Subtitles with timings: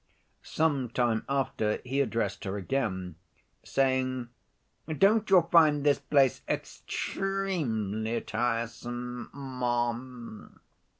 [0.41, 3.17] Some time after, he addressed her again,
[3.63, 4.29] saying,
[4.87, 10.59] "Don't you find this place extremely tiresome, ma'am?"